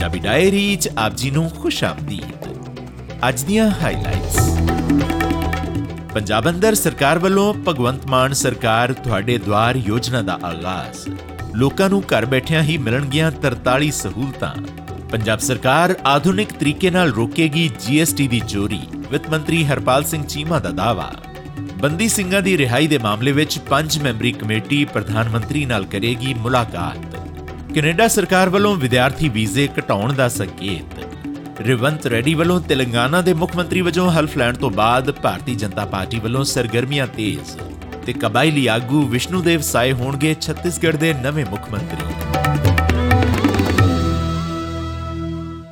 [0.00, 2.46] Punjabi diary ਚ ਆਪ ਜੀ ਨੂੰ ਖੁਸ਼ ਆਮਦੀਦ
[3.28, 4.58] ਅੱਜ ਦੀਆਂ ਹਾਈਲਾਈਟਸ
[6.14, 11.14] ਪੰਜਾਬ ਅੰਦਰ ਸਰਕਾਰ ਵੱਲੋਂ ਭਗਵੰਤ ਮਾਨ ਸਰਕਾਰ ਤੁਹਾਡੇ ਦੁਆਰ ਯੋਜਨਾ ਦਾ ਆਗਾਜ਼।
[11.54, 14.52] ਲੋਕਾਂ ਨੂੰ ਘਰ ਬੈਠਿਆਂ ਹੀ ਮਿਲਣਗੀਆਂ 43 ਸਹੂਲਤਾਂ।
[15.10, 20.70] ਪੰਜਾਬ ਸਰਕਾਰ ਆਧੁਨਿਕ ਤਰੀਕੇ ਨਾਲ ਰੋਕੇਗੀ ਜੀਐਸਟੀ ਦੀ ਚੋਰੀ। ਵਿੱਤ ਮੰਤਰੀ ਹਰਪਾਲ ਸਿੰਘ ਚੀਮਾ ਦਾ
[20.70, 21.12] ਦਾਅਵਾ।
[21.58, 27.19] ਬੰਦੀ ਸਿੰਘਾਂ ਦੀ ਰਿਹਾਈ ਦੇ ਮਾਮਲੇ ਵਿੱਚ ਪੰਜ ਮੈਂਬਰੀ ਕਮੇਟੀ ਪ੍ਰਧਾਨ ਮੰਤਰੀ ਨਾਲ ਕਰੇਗੀ ਮੁਲਾਕਾਤ।
[27.74, 33.80] ਕੈਨੇਡਾ ਸਰਕਾਰ ਵੱਲੋਂ ਵਿਦਿਆਰਥੀ ਵੀਜ਼ੇ ਘਟਾਉਣ ਦਾ ਸੰਕੇਤ। ਰਿਵੰਤ ਰੈਡੀ ਵੱਲੋਂ ਤੇਲੰਗਾਨਾ ਦੇ ਮੁੱਖ ਮੰਤਰੀ
[33.80, 37.56] ਵਜੋਂ ਹਲਫ ਲੈਣ ਤੋਂ ਬਾਅਦ ਭਾਰਤੀ ਜਨਤਾ ਪਾਰਟੀ ਵੱਲੋਂ ਸਰਗਰਮੀਆਂ ਤੇਜ਼
[38.06, 42.12] ਤੇ ਕਬਾਇਲੀ ਆਗੂ ਵਿਸ਼ਨੂਦੇਵ ਸਾਏ ਹੋਣਗੇ ਛੱਤੀਸਗੜ੍ਹ ਦੇ ਨਵੇਂ ਮੁੱਖ ਮੰਤਰੀ।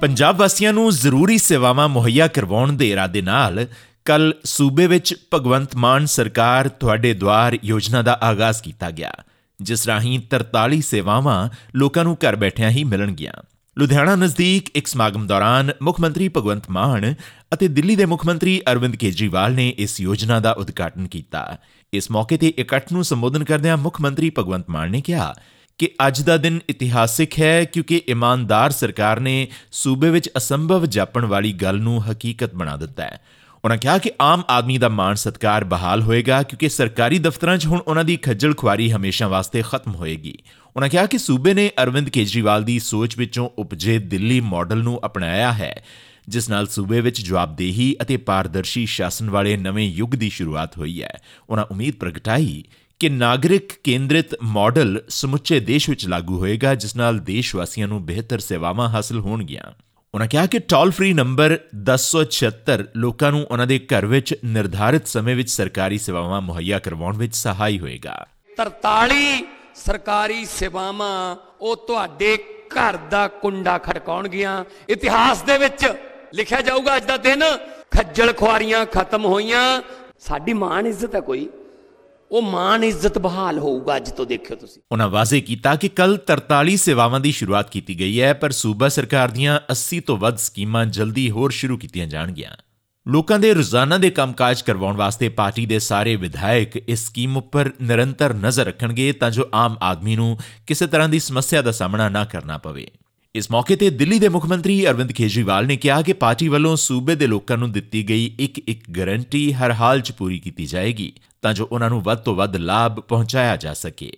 [0.00, 3.66] ਪੰਜਾਬ ਵਾਸੀਆਂ ਨੂੰ ਜ਼ਰੂਰੀ ਸੇਵਾਵਾਂ ਮੁਹੱਈਆ ਕਰਵਾਉਣ ਦੇ ਇਰਾਦੇ ਨਾਲ
[4.04, 9.12] ਕੱਲ ਸੂਬੇ ਵਿੱਚ ਭਗਵੰਤ ਮਾਨ ਸਰਕਾਰ ਤੁਹਾਡੇ ਦੁਆਰ ਯੋਜਨਾ ਦਾ ਆਗਾਜ਼ ਕੀਤਾ ਗਿਆ।
[9.62, 13.32] ਜਿਸ ਰਾਹੀਂ 43 ਸੇਵਾਵਾਂ ਲੋਕਾਂ ਨੂੰ ਘਰ ਬੈਠਿਆਂ ਹੀ ਮਿਲਣਗੀਆਂ।
[13.78, 17.14] ਲੁਧਿਆਣਾ ਨਜ਼ਦੀਕ ਇੱਕ ਸਮਾਗਮ ਦੌਰਾਨ ਮੁੱਖ ਮੰਤਰੀ ਭਗਵੰਤ ਮਾਨ
[17.54, 21.56] ਅਤੇ ਦਿੱਲੀ ਦੇ ਮੁੱਖ ਮੰਤਰੀ ਅਰਵਿੰਦ ਕੇਜਰੀਵਾਲ ਨੇ ਇਸ ਯੋਜਨਾ ਦਾ ਉਦਘਾਟਨ ਕੀਤਾ।
[21.92, 25.34] ਇਸ ਮੌਕੇ ਤੇ ਇਕੱਠ ਨੂੰ ਸੰਬੋਧਨ ਕਰਦਿਆਂ ਮੁੱਖ ਮੰਤਰੀ ਭਗਵੰਤ ਮਾਨ ਨੇ ਕਿਹਾ
[25.78, 31.52] ਕਿ ਅੱਜ ਦਾ ਦਿਨ ਇਤਿਹਾਸਿਕ ਹੈ ਕਿਉਂਕਿ ਇਮਾਨਦਾਰ ਸਰਕਾਰ ਨੇ ਸੂਬੇ ਵਿੱਚ ਅਸੰਭਵ ਜਾਪਣ ਵਾਲੀ
[31.52, 33.20] ਗੱਲ ਨੂੰ ਹਕੀਕਤ ਬਣਾ ਦਿੱਤਾ ਹੈ।
[33.64, 37.80] ਉਹਨਾਂ ਕਿਹਾ ਕਿ ਆਮ ਆਦਮੀ ਦਾ ਮਾਣ ਸਤਕਾਰ ਬਹਾਲ ਹੋਏਗਾ, ਕਿਉਂਕਿ ਸਰਕਾਰੀ ਦਫ਼ਤਰਾਂ 'ਚ ਹੁਣ
[37.80, 40.38] ਉਹਨਾਂ ਦੀ ਖੱਜਲ ਖੁਆਰੀ ਹਮੇਸ਼ਾ ਵਾਸਤੇ ਖਤਮ ਹੋਏਗੀ।
[40.76, 45.52] ਉਹਨਾਂ ਕਿਹਾ ਕਿ ਸੂਬੇ ਨੇ ਅਰਵਿੰਦ ਕੇਜਰੀਵਾਲ ਦੀ ਸੋਚ ਵਿੱਚੋਂ ਉਪਜੇ ਦਿੱਲੀ ਮਾਡਲ ਨੂੰ ਅਪਣਾਇਆ
[45.52, 45.82] ਹੈ,
[46.28, 51.18] ਜਿਸ ਨਾਲ ਸੂਬੇ ਵਿੱਚ ਜਵਾਬਦੇਹੀ ਅਤੇ ਪਾਰਦਰਸ਼ੀ ਸ਼ਾਸਨ ਵਾਲੇ ਨਵੇਂ ਯੁੱਗ ਦੀ ਸ਼ੁਰੂਆਤ ਹੋਈ ਹੈ।
[51.50, 52.64] ਉਹਨਾਂ ਉਮੀਦ ਪ੍ਰਗਟਾਈ
[53.00, 58.38] ਕਿ ਨਾਗਰਿਕ ਕੇਂਦਰਿਤ ਮਾਡਲ ਸਮੁੱਚੇ ਦੇਸ਼ ਵਿੱਚ ਲਾਗੂ ਹੋਏਗਾ, ਜਿਸ ਨਾਲ ਦੇਸ਼ ਵਾਸੀਆਂ ਨੂੰ ਬਿਹਤਰ
[58.38, 59.62] ਸੇਵਾਵਾਂ ਹਾਸਲ ਹੋਣਗੀਆਂ।
[60.14, 65.36] ਉਹਨਾਂ ਕਿਹਾ ਕਿ ਟੋਲ ਫ੍ਰੀ ਨੰਬਰ 1076 ਲੋਕਾਂ ਨੂੰ ਉਹਨਾਂ ਦੇ ਘਰ ਵਿੱਚ ਨਿਰਧਾਰਿਤ ਸਮੇਂ
[65.36, 73.28] ਵਿੱਚ ਸਰਕਾਰੀ ਸੇਵਾਵਾਂ ਮੁਹੱਈਆ ਕਰਵਾਉਣ ਵਿੱਚ ਸਹਾਈ ਹੋਏਗਾ। 43 ਸਰਕਾਰੀ ਸੇਵਾਵਾਂ ਉਹ ਤੁਹਾਡੇ ਘਰ ਦਾ
[73.28, 75.92] ਕੁੰਡਾ ਖੜਕਾਉਣਗੀਆਂ। ਇਤਿਹਾਸ ਦੇ ਵਿੱਚ
[76.34, 77.44] ਲਿਖਿਆ ਜਾਊਗਾ ਅੱਜ ਦਾ ਦਿਨ,
[77.90, 79.82] ਖੱਜਲ ਖੁਆਰੀਆਂ ਖਤਮ ਹੋਈਆਂ।
[80.18, 81.48] ਸਾਡੀ ਮਾਣ ਇੱਜ਼ਤ ਹੈ ਕੋਈ।
[82.32, 86.76] ਉਹ ਮਾਣ ਇੱਜ਼ਤ ਬਹਾਲ ਹੋਊਗਾ ਅੱਜ ਤੋਂ ਦੇਖਿਓ ਤੁਸੀਂ। ਉਹਨਾਂ ਵਾਅਦੇ ਕੀਤਾ ਕਿ ਕੱਲ 43
[86.76, 91.30] ਸੇਵਾਵਾਂ ਦੀ ਸ਼ੁਰੂਆਤ ਕੀਤੀ ਗਈ ਹੈ, ਪਰ ਸੂਬਾ ਸਰਕਾਰ ਦੀਆਂ 80 ਤੋਂ ਵੱਧ ਸਕੀਮਾਂ ਜਲਦੀ
[91.30, 92.50] ਹੋਰ ਸ਼ੁਰੂ ਕੀਤੀਆਂ ਜਾਣਗੀਆਂ।
[93.08, 98.34] ਲੋਕਾਂ ਦੇ ਰੋਜ਼ਾਨਾ ਦੇ ਕੰਮਕਾਜ ਕਰਵਾਉਣ ਵਾਸਤੇ ਪਾਰਟੀ ਦੇ ਸਾਰੇ ਵਿਧਾਇਕ ਇਸ ਸਕੀਮ ਉੱਪਰ ਨਿਰੰਤਰ
[98.34, 102.58] ਨਜ਼ਰ ਰੱਖਣਗੇ ਤਾਂ ਜੋ ਆਮ ਆਦਮੀ ਨੂੰ ਕਿਸੇ ਤਰ੍ਹਾਂ ਦੀ ਸਮੱਸਿਆ ਦਾ ਸਾਹਮਣਾ ਨਾ ਕਰਨਾ
[102.58, 102.90] ਪਵੇ।
[103.38, 107.14] ਇਸ ਮੌਕੇ ਤੇ ਦਿੱਲੀ ਦੇ ਮੁੱਖ ਮੰਤਰੀ ਅਰਵਿੰਦ ਕੇਜਰੀਵਾਲ ਨੇ ਕਿਹਾ ਕਿ ਪਾਰਟੀ ਵੱਲੋਂ ਸੂਬੇ
[107.14, 111.12] ਦੇ ਲੋਕਾਂ ਨੂੰ ਦਿੱਤੀ ਗਈ ਇੱਕ ਇੱਕ ਗਾਰੰਟੀ ਹਰ ਹਾਲ 'ਚ ਪੂਰੀ ਕੀਤੀ ਜਾਏਗੀ
[111.42, 114.12] ਤਾਂ ਜੋ ਉਹਨਾਂ ਨੂੰ ਵੱਧ ਤੋਂ ਵੱਧ ਲਾਭ ਪਹੁੰਚਾਇਆ ਜਾ ਸਕੇ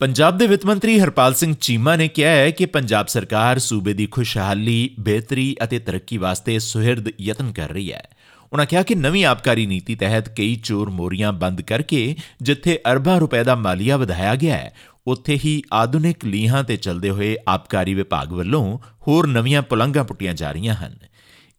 [0.00, 4.06] ਪੰਜਾਬ ਦੇ ਵਿੱਤ ਮੰਤਰੀ ਹਰਪਾਲ ਸਿੰਘ ਚੀਮਾ ਨੇ ਕਿਹਾ ਹੈ ਕਿ ਪੰਜਾਬ ਸਰਕਾਰ ਸੂਬੇ ਦੀ
[4.06, 8.08] ਖੁਸ਼ਹਾਲੀ, ਬਿਹਤਰੀ ਅਤੇ ਤਰੱਕੀ ਵਾਸਤੇ ਸੁਹਿਰਦ ਯਤਨ ਕਰ ਰਹੀ ਹੈ।
[8.52, 13.44] ਉਹਨਾਂ ਕਿਹਾ ਕਿ ਨਵੀਂ ਆਬਕਾਰੀ ਨੀਤੀ ਤਹਿਤ ਕਈ ਚੋਰ ਮੋਰੀਆਂ ਬੰਦ ਕਰਕੇ ਜਿੱਥੇ ਅਰਬਾਂ ਰੁਪਏ
[13.44, 14.72] ਦਾ ਮਾਲੀਆ ਵਧਾਇਆ ਗਿਆ ਹੈ,
[15.06, 20.52] ਉੱਥੇ ਹੀ ਆਧੁਨਿਕ ਲੀਹਾਂ ਤੇ ਚੱਲਦੇ ਹੋਏ ਆਬਕਾਰੀ ਵਿਭਾਗ ਵੱਲੋਂ ਹੋਰ ਨਵੀਆਂ ਪੁਲੰਘਾਂ ਪੁੱਟੀਆਂ ਜਾ
[20.52, 20.96] ਰਹੀਆਂ ਹਨ।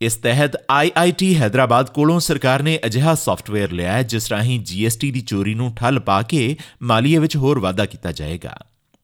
[0.01, 5.21] ਇਸ ਤਹਿਤ IIT ਹైదరాబాద్ ਕੋਲੋਂ ਸਰਕਾਰ ਨੇ ਅਜਿਹਾ ਸੌਫਟਵੇਅਰ ਲਿਆ ਹੈ, ਜਿਸ ਰਾਹੀਂ GST ਦੀ
[5.21, 8.57] ਚੋਰੀ ਨੂੰ ਠੱਲ ਪਾ ਕੇ ਮਾਲੀਏ ਵਿੱਚ ਹੋਰ ਵਾਧਾ ਕੀਤਾ ਜਾਏਗਾ।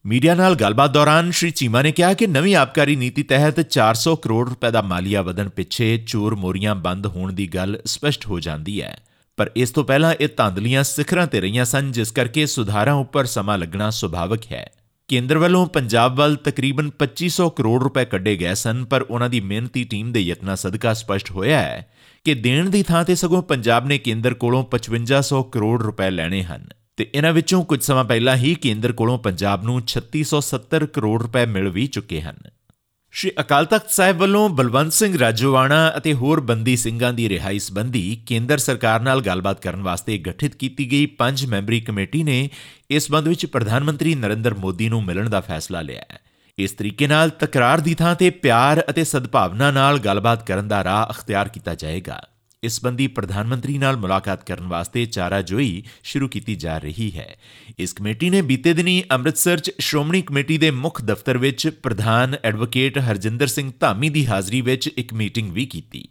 [0.05, 4.49] ਮੀਡੀਆ ਨਾਲ ਗੱਲਬਾਤ ਦੌਰਾਨ ਸ਼੍ਰੀ ਚੀਮਾ ਨੇ ਕਿਹਾ ਕਿ ਨਵੀਂ ਆਬਕਾਰੀ ਨੀਤੀ ਤਹਿਤ 400 ਕਰੋੜ
[4.49, 8.97] ਰੁਪਏ ਦਾ ਮਾਲੀਆ ਵਧਨ ਪਿੱਛੇ ਚੋਰ ਮੋਰੀਆਂ ਬੰਦ ਹੋਣ ਦੀ ਗੱਲ ਸਪਸ਼ਟ ਹੋ ਜਾਂਦੀ ਹੈ।
[9.39, 13.57] ਪਰ ਇਸ ਤੋਂ ਪਹਿਲਾਂ ਇਹ ਧਾਂਦਲੀਆਂ ਸਿਖਰਾਂ ਤੇ ਰਹੀਆਂ ਸਨ, ਜਿਸ ਕਰਕੇ ਸੁਧਾਰਾਂ ਉੱਪਰ ਸਮਾਂ
[13.57, 14.71] ਲੱਗਣਾ ਸੁਭਾਵਿਕ ਹੈ।
[15.07, 19.83] ਕੇਂਦਰ ਵੱਲੋਂ ਪੰਜਾਬ ਵੱਲ ਤਕਰੀਬਨ 2500 ਕਰੋੜ ਰੁਪਏ ਕੱਢੇ ਗਏ ਸਨ, ਪਰ ਉਹਨਾਂ ਦੀ ਮਿਹਨਤੀ
[19.83, 21.91] ਟੀਮ ਦੇ ਯਤਨਾਂ ਸਦਕਾ ਸਪਸ਼ਟ ਹੋਇਆ ਹੈ
[22.23, 26.67] ਕਿ ਦੇਣ ਦੀ ਥਾਂ ਤੇ ਸਗੋਂ ਪੰਜਾਬ ਨੇ ਕੇਂਦਰ ਕੋਲੋਂ 5500 ਕਰੋੜ ਰੁਪਏ ਲੈਣੇ ਹਨ।
[26.97, 31.69] ਤੇ ਇਹਨਾਂ ਵਿੱਚੋਂ ਕੁਝ ਸਮਾਂ ਪਹਿਲਾਂ ਹੀ ਕੇਂਦਰ ਕੋਲੋਂ ਪੰਜਾਬ ਨੂੰ 3670 ਕਰੋੜ ਰੁਪਏ ਮਿਲ
[31.69, 32.35] ਵੀ ਚੁੱਕੇ ਹਨ।
[33.11, 38.23] ਸ਼੍ਰੀ ਅਕਾਲ ਤਖਤ ਸਾਹਿਬ ਵੱਲੋਂ ਬਲਵੰਤ ਸਿੰਘ ਰਾਜੋਵਾਣਾ ਅਤੇ ਹੋਰ ਬੰਦੀ ਸਿੰਘਾਂ ਦੀ ਰਿਹਾਈ ਸੰਬੰਧੀ
[38.25, 42.49] ਕੇਂਦਰ ਸਰਕਾਰ ਨਾਲ ਗੱਲਬਾਤ ਕਰਨ ਵਾਸਤੇ ਗਠਿਤ ਕੀਤੀ ਗਈ ਪੰਜ ਮੈਂਬਰੀ ਕਮੇਟੀ ਨੇ
[42.89, 46.19] ਇਸ ਸੰਬੰਧ ਵਿੱਚ ਪ੍ਰਧਾਨ ਮੰਤਰੀ ਨਰਿੰਦਰ ਮੋਦੀ ਨੂੰ ਮਿਲਣ ਦਾ ਫੈਸਲਾ ਲਿਆ ਹੈ।
[46.57, 51.05] ਇਸ ਤਰੀਕੇ ਨਾਲ ਤਕਰਾਰ ਦੀ ਥਾਂ ਤੇ ਪਿਆਰ ਅਤੇ ਸਦਭਾਵਨਾ ਨਾਲ ਗੱਲਬਾਤ ਕਰਨ ਦਾ ਰਾਹ
[51.09, 52.28] ਅਖਤਿਆਰ ਕੀਤਾ ਜਾਏਗਾ।
[52.63, 57.35] ਇਸ ਸੰਬੰਧੀ ਪ੍ਰਧਾਨ ਮੰਤਰੀ ਨਾਲ ਮੁਲਾਕਾਤ ਕਰਨ ਵਾਸਤੇ ਚਾਰਾ ਜੋਈ ਸ਼ੁਰੂ ਕੀਤੀ ਜਾ ਰਹੀ ਹੈ।
[57.79, 62.97] ਇਸ ਕਮੇਟੀ ਨੇ ਬੀਤੇ ਦਿਨੀ ਅੰਮ੍ਰਿਤਸਰ 'ਚ ਸ਼੍ਰੋਮਣੀ ਕਮੇਟੀ ਦੇ ਮੁੱਖ ਦਫ਼ਤਰ ਵਿੱਚ ਪ੍ਰਧਾਨ ਐਡਵੋਕੇਟ
[62.99, 66.05] ਹਰਜਿੰਦਰ ਸਿੰਘ ਧਾਮੀ ਦੀ ਹਾਜ਼ਰੀ ਵਿੱਚ ਇੱਕ ਮੀਟਿੰਗ ਵੀ ਕੀਤੀ।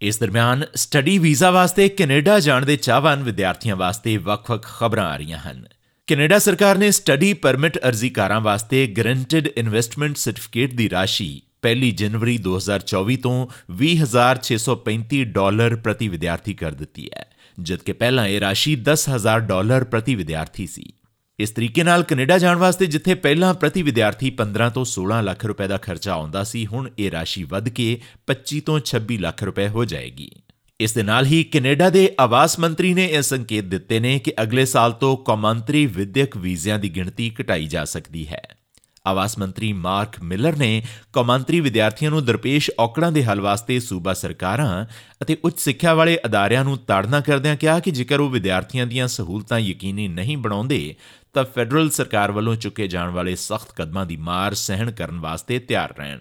[0.00, 5.38] ਇਸ ਦਰਮਿਆਨ ਸਟੱਡੀ ਵੀਜ਼ਾ ਵਾਸਤੇ ਕੈਨੇਡਾ ਜਾਣ ਦੇ ਚਾਹਵਾਨ ਵਿਦਿਆਰਥੀਆਂ ਵਾਸਤੇ ਵੱਖ-ਵੱਖ ਖਬਰਾਂ ਆ ਰਹੀਆਂ
[5.38, 5.66] ਹਨ।
[6.08, 13.16] ਕੈਨੇਡਾ ਸਰਕਾਰ ਨੇ ਸਟੱਡੀ ਪਰਮਿਟ ਅਰਜ਼ੀਕਾਰਾਂ ਵਾਸਤੇ ਗਰੰਟਡ ਇਨਵੈਸਟਮੈਂਟ ਸਰਟੀਫਿਕੇਟ ਦੀ ਰਾਸ਼ੀ 1 ਜਨਵਰੀ 2024
[13.16, 17.26] ਤੋਂ 20635 ਡਾਲਰ ਪ੍ਰਤੀ ਵਿਦਿਆਰਥੀ ਕਰ ਦਿੱਤੀ ਹੈ,
[17.60, 20.92] ਜਦਕਿ ਪਹਿਲਾਂ ਇਹ ਰਾਸ਼ੀ 10000 ਡਾਲਰ ਪ੍ਰਤੀ ਵਿਦਿਆਰਥੀ ਸੀ।
[21.38, 25.66] ਇਸ ਤਰੀਕੇ ਨਾਲ ਕੈਨੇਡਾ ਜਾਣ ਵਾਸਤੇ ਜਿੱਥੇ ਪਹਿਲਾਂ ਪ੍ਰਤੀ ਵਿਦਿਆਰਥੀ 15 ਤੋਂ 16 ਲੱਖ ਰੁਪਏ
[25.66, 29.84] ਦਾ ਖਰਚਾ ਆਉਂਦਾ ਸੀ, ਹੁਣ ਇਹ ਰਾਸ਼ੀ ਵੱਧ ਕੇ 25 ਤੋਂ 26 ਲੱਖ ਰੁਪਏ ਹੋ
[29.84, 30.30] ਜਾਏਗੀ।
[30.80, 34.64] ਇਸ ਦੇ ਨਾਲ ਹੀ ਕੈਨੇਡਾ ਦੇ ਆਵਾਸ ਮੰਤਰੀ ਨੇ ਇਹ ਸੰਕੇਤ ਦਿੱਤੇ ਨੇ ਕਿ ਅਗਲੇ
[34.64, 38.42] ਸਾਲ ਤੋਂ ਕੌਮਾਂਤਰੀ ਵਿਦਿਅਕ ਵੀਜ਼ਿਆਂ ਦੀ ਗਿਣਤੀ ਘਟਾਈ ਜਾ ਸਕਦੀ ਹੈ।
[39.06, 40.82] ਆਵਾਸ ਮੰਤਰੀ ਮਾਰਕ ਮਿਲਰ ਨੇ
[41.12, 44.86] ਕੌਮਾਂਤਰੀ ਵਿਦਿਆਰਥੀਆਂ ਨੂੰ ਦਰਪੇਸ਼ ਔਕੜਾਂ ਦੇ ਹੱਲ ਵਾਸਤੇ ਸੂਬਾ ਸਰਕਾਰਾਂ
[45.22, 49.58] ਅਤੇ ਉੱਚ ਸਿੱਖਿਆ ਵਾਲੇ ਅਦਾਰਿਆਂ ਨੂੰ ਤਾੜਨਾ ਕਰਦਿਆਂ ਕਿਹਾ ਕਿ ਜੇਕਰ ਉਹ ਵਿਦਿਆਰਥੀਆਂ ਦੀਆਂ ਸਹੂਲਤਾਂ
[49.58, 50.94] ਯਕੀਨੀ ਨਹੀਂ ਬਣਾਉਂਦੇ,
[51.32, 55.94] ਤਾਂ ਫੈਡਰਲ ਸਰਕਾਰ ਵੱਲੋਂ ਚੁੱਕੇ ਜਾਣ ਵਾਲੇ ਸਖਤ ਕਦਮਾਂ ਦੀ ਮਾਰ ਸਹਿਣ ਕਰਨ ਵਾਸਤੇ ਤਿਆਰ
[55.98, 56.18] ਰਹਿਣ।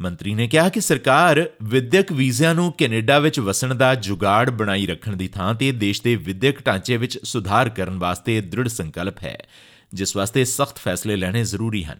[0.00, 5.16] ਮੰਤਰੀ ਨੇ ਕਿਹਾ ਕਿ ਸਰਕਾਰ ਵਿਦਿਅਕ ਵੀਜ਼ਿਆਂ ਨੂੰ ਕੈਨੇਡਾ ਵਿੱਚ ਵਸਣ ਦਾ ਜੁਗਾੜ ਬਣਾਈ ਰੱਖਣ
[5.16, 9.48] ਦੀ ਥਾਂ ਤੇ ਦੇਸ਼ ਦੇ ਵਿਦਿਅਕ ਢਾਂਚੇ ਵਿੱਚ ਸੁਧਾਰ ਕਰਨ ਵਾਸਤੇ ਦ੍ਰਿੜ ਸੰਕਲਪ ਹੈ।
[9.94, 11.98] ਜਿਸ ਵਾਸਤੇ ਸਖਤ ਫੈਸਲੇ ਲੈਣੇ ਜ਼ਰੂਰੀ ਹਨ।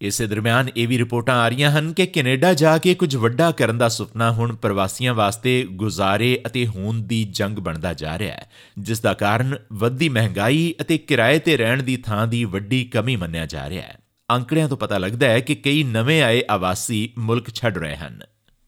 [0.00, 3.78] ਇਸੇ ਦਰਮਿਆਨ ਇਹ ਵੀ ਰਿਪੋਰਟਾਂ ਆ ਰਹੀਆਂ ਹਨ ਕਿ ਕੈਨੇਡਾ ਜਾ ਕੇ ਕੁਝ ਵੱਡਾ ਕਰਨ
[3.78, 9.00] ਦਾ ਸੁਪਨਾ ਹੁਣ ਪ੍ਰਵਾਸੀਆਂ ਵਾਸਤੇ ਗੁਜ਼ਾਰੇ ਅਤੇ ਹੋਂਦ ਦੀ ਜੰਗ ਬਣਦਾ ਜਾ ਰਿਹਾ ਹੈ, ਜਿਸ
[9.00, 13.68] ਦਾ ਕਾਰਨ ਵੱਧਦੀ ਮਹਿੰਗਾਈ ਅਤੇ ਕਿਰਾਏ ਤੇ ਰਹਿਣ ਦੀ ਥਾਂ ਦੀ ਵੱਡੀ ਕਮੀ ਮੰਨਿਆ ਜਾ
[13.68, 13.98] ਰਿਹਾ ਹੈ।
[14.30, 18.20] ਅੰਕੜਿਆਂ ਤੋਂ ਪਤਾ ਲੱਗਦਾ ਹੈ ਕਿ ਕਈ ਨਵੇਂ ਆਏ ਆਵਾਸੀ ਮੁਲਕ ਛੱਡ ਰਹੇ ਹਨ।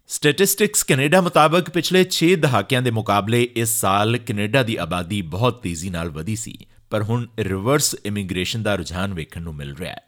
[0.09, 5.91] ਸਟੈਟਿਸਟਿਕਸ ਕੈਨੇਡਾ ਮੁਤਾਬਕ ਪਿਛਲੇ 6 ਦਹਾਕਿਆਂ ਦੇ ਮੁਕਾਬਲੇ ਇਸ ਸਾਲ ਕੈਨੇਡਾ ਦੀ ਆਬਾਦੀ ਬਹੁਤ ਤੇਜ਼ੀ
[5.91, 10.01] ਨਾਲ ਵਧੀ ਸੀ ਪਰ ਹੁਣ ਰਿਵਰਸ ਇਮੀਗ੍ਰੇਸ਼ਨ ਦਾ ਰੁਝਾਨ ਵੇਖਣ ਨੂੰ ਮਿਲ ਰਿਹਾ ਹੈ।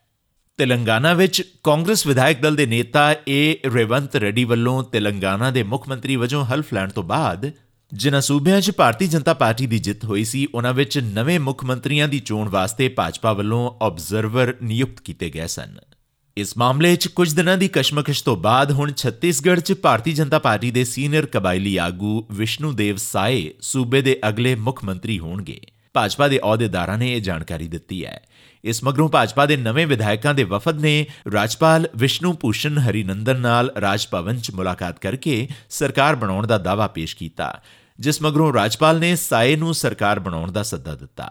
[0.58, 6.16] ਤੇਲੰਗਾਨਾ ਵਿੱਚ ਕਾਂਗਰਸ ਵਿਧਾਇਕ ਦਲ ਦੇ ਨੇਤਾ ਏ ਰੇਵੰਤ ਰੈਡੀ ਵੱਲੋਂ ਤੇਲੰਗਾਨਾ ਦੇ ਮੁੱਖ ਮੰਤਰੀ
[6.16, 7.50] ਵਜੋਂ ਹਲਫ ਲੈਣ ਤੋਂ ਬਾਅਦ
[7.92, 12.08] ਜਿਨ੍ਹਾਂ ਸੂਬਿਆਂ 'ਚ ਭਾਰਤੀ ਜਨਤਾ ਪਾਰਟੀ ਦੀ ਜਿੱਤ ਹੋਈ ਸੀ। ਉਹਨਾਂ ਵਿੱਚ ਨਵੇਂ ਮੁੱਖ ਮੰਤਰੀਆਂ
[12.08, 15.76] ਦੀ ਚੋਣ ਵਾਸਤੇ ਭਾਜਪਾ ਵੱਲੋਂ ਆਬਜ਼ਰਵਰ ਨਿਯੁਕਤ ਕੀਤੇ ਗਏ ਸਨ।
[16.36, 20.70] ਇਸ ਮਾਮਲੇ 'ਚ ਕੁਝ ਦਿਨਾਂ ਦੀ ਕਸ਼ਮਕਸ਼ ਤੋਂ ਬਾਅਦ ਹੁਣ ਛੱਤੀਸਗੜ੍ਹ 'ਚ ਭਾਰਤੀ ਜਨਤਾ ਪਾਰਟੀ
[20.70, 25.60] ਦੇ ਸੀਨੀਅਰ ਕਬਾਇਲੀ ਆਗੂ ਵਿਸ਼ਨੂ ਦੇਵ ਸਾਏ ਸੂਬੇ ਦੇ ਅਗਲੇ ਮੁੱਖ ਮੰਤਰੀ ਹੋਣਗੇ।
[25.94, 28.20] ਭਾਜਪਾ ਦੇ ਅਹੁਦੇਦਾਰਾਂ ਨੇ ਇਹ ਜਾਣਕਾਰੀ ਦਿੱਤੀ ਹੈ।
[28.64, 34.06] ਇਸ ਮਗਰੋਂ ਭਾਜਪਾ ਦੇ ਨਵੇਂ ਵਿਧਾਇਕਾਂ ਦੇ ਵਫਦ ਨੇ ਰਾਜਪਾਲ ਵਿਸ਼ਨੂ ਭੂਸ਼ਣ ਹਰੀਨੰਦਨ ਨਾਲ ਰਾਜ
[34.12, 37.60] ਭਵਨ 'ਚ ਮੁਲਾਕਾਤ ਕਰਕੇ ਸਰਕਾਰ ਬਣਾਉਣ ਦਾ ਦਾਅਵਾ ਪੇਸ਼ ਕੀਤਾ,
[37.98, 41.30] ਜਿਸ ਮਗਰੋਂ ਰਾਜਪਾਲ ਨੇ ਸਾਏ ਨੂੰ ਸਰਕਾਰ ਬਣਾਉਣ ਦਾ ਸੱਦਾ ਦਿੱਤਾ।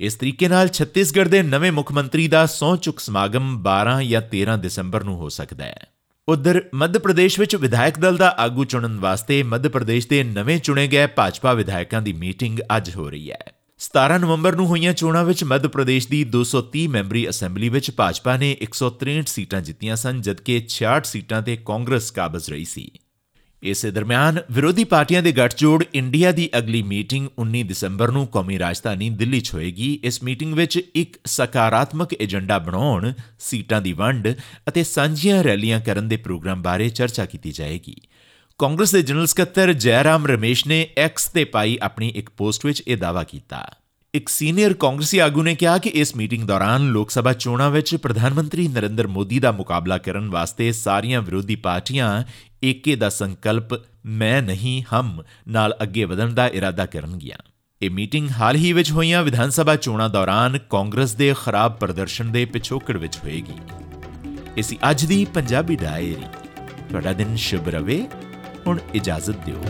[0.00, 4.56] ਇਸ ਤਰੀਕੇ ਨਾਲ ਛੱਤੀਸਗੜ੍ਹ ਦੇ ਨਵੇਂ ਮੁੱਖ ਮੰਤਰੀ ਦਾ ਸਹੁੰ ਚੁੱਕ ਸਮਾਗਮ 12 ਜਾਂ 13
[4.56, 5.86] ਦਸੰਬਰ ਨੂੰ ਹੋ ਸਕਦਾ ਹੈ।
[6.28, 10.86] ਉਧਰ ਮੱਧ ਪ੍ਰਦੇਸ਼ ਵਿੱਚ ਵਿਧਾਇਕ ਦਲ ਦਾ ਆਗੂ ਚੁਣਨ ਵਾਸਤੇ ਮੱਧ ਪ੍ਰਦੇਸ਼ ਦੇ ਨਵੇਂ ਚੁਣੇ
[10.88, 15.44] ਗਏ ਭਾਜਪਾ ਵਿਧਾਇਕਾਂ ਦੀ ਮੀਟਿੰਗ ਅੱਜ ਹੋ ਰਹੀ ਹੈ। 17 ਨਵੰਬਰ ਨੂੰ ਹੋਈਆਂ ਚੋਣਾਂ ਵਿੱਚ
[15.44, 21.04] ਮੱਧ ਪ੍ਰਦੇਸ਼ ਦੀ 230 ਮੈਂਬਰੀ ਅਸੈਂਬਲੀ ਵਿੱਚ ਭਾਜਪਾ ਨੇ 163 ਸੀਟਾਂ ਜਿੱਤੀਆਂ ਸਨ, ਜਦਕਿ 66
[21.04, 22.90] ਸੀਟਾਂ ਤੇ ਕਾਂਗਰਸ ਕਾਬਜ਼ ਰਹੀ ਸੀ।
[23.62, 29.10] ਇਸੇ ਦਰਮਿਆਨ ਵਿਰੋਧੀ ਪਾਰਟੀਆਂ ਦੇ ਗੱਠਜੋੜ ਇੰਡੀਆ ਦੀ ਅਗਲੀ ਮੀਟਿੰਗ 19 ਦਸੰਬਰ ਨੂੰ ਕੌਮੀ ਰਾਜਧਾਨੀ
[29.10, 34.28] ਦਿੱਲੀ 'ਚ ਹੋਏਗੀ। ਇਸ ਮੀਟਿੰਗ ਵਿੱਚ ਇੱਕ ਸਕਾਰਾਤਮਕ ਏਜੰਡਾ ਬਣਾਉਣ, ਸੀਟਾਂ ਦੀ ਵੰਡ
[34.68, 37.96] ਅਤੇ ਸਾਂਝੀਆਂ ਰੈਲੀਆਂ ਕਰਨ ਦੇ ਪ੍ਰੋਗਰਾਮ ਬਾਰੇ ਚਰਚਾ ਕੀਤੀ ਜਾਏਗੀ।
[38.62, 42.96] ਕਾਂਗਰਸ ਦੇ ਜਨਰਲ ਸਕੱਤਰ ਜੈਰਾਮ ਰਮੇਸ਼ ਨੇ ਐਕਸ ਤੇ ਪਾਈ ਆਪਣੀ ਇੱਕ ਪੋਸਟ ਵਿੱਚ ਇਹ
[42.96, 43.70] ਦਾਅਵਾ ਕੀਤਾ।
[44.14, 48.34] ਇੱਕ ਸੀਨੀਅਰ ਕਾਂਗਰਸੀ ਆਗੂ ਨੇ ਕਿਹਾ ਕਿ ਇਸ ਮੀਟਿੰਗ ਦੌਰਾਨ ਲੋਕ ਸਭਾ ਚੋਣਾਂ ਵਿੱਚ ਪ੍ਰਧਾਨ
[48.34, 52.24] ਮੰਤਰੀ ਨਰਿੰਦਰ ਮੋਦੀ ਦਾ ਮੁਕਾਬਲਾ ਕਰਨ ਵਾਸਤੇ ਸਾਰੀਆਂ ਵਿਰੋਧੀ ਪਾਰਟੀਆਂ
[52.64, 53.64] ਏਕੇ ਦਾ ਸੰਕਲਪ
[54.06, 57.38] ਮੈਂ ਨਹੀਂ, ਹਮ ਨਾਲ ਅੱਗੇ ਵਧਣ ਦਾ ਇਰਾਦਾ ਕਰਨਗੀਆਂ।
[57.82, 62.44] ਇਹ ਮੀਟਿੰਗ ਹਾਲ ਹੀ ਵਿੱਚ ਹੋਈਆਂ ਵਿਧਾਨ ਸਭਾ ਚੋਣਾਂ ਦੌਰਾਨ ਕਾਂਗਰਸ ਦੇ ਖਰਾਬ ਪ੍ਰਦਰਸ਼ਨ ਦੇ
[62.44, 63.58] ਪਿਛੋਕੜ ਵਿੱਚ ਹੋਏਗੀ।
[64.56, 66.16] ਇਸੀ ਅੱਜ ਦੀ ਪੰਜਾਬੀ ਡਾਇਰੀ।
[66.88, 68.06] ਤੁਹਾਡਾ ਦਿਨ ਸ਼ੁਭ ਰਵੇ।
[68.66, 69.60] ਹੁਣ ਇਜਾਜ਼ਤ ਦਿਓ।